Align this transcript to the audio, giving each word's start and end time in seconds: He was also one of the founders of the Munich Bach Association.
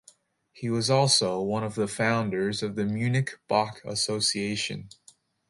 He 0.51 0.67
was 0.67 0.89
also 0.89 1.39
one 1.43 1.63
of 1.63 1.75
the 1.75 1.87
founders 1.87 2.63
of 2.63 2.75
the 2.75 2.85
Munich 2.85 3.39
Bach 3.47 3.83
Association. 3.85 4.89